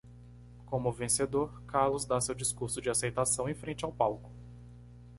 [0.65, 1.61] Como vencedor?
[1.67, 4.31] Carlos dá seu discurso de aceitação em frente ao palco.